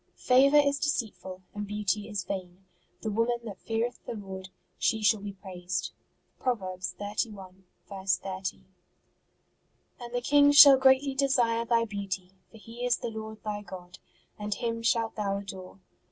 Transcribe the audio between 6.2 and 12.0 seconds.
Prov. xxxi. 30. And the King shall greatly desire thy